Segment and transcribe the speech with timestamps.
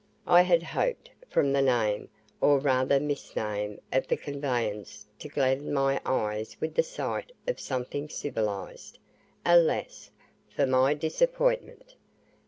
[0.25, 2.09] I had hoped, from the name,
[2.41, 8.09] or rather misname, of the conveyance, to gladden my eyes with the sight of something
[8.09, 8.97] civilized.
[9.45, 10.09] Alas,
[10.49, 11.93] for my disappointment!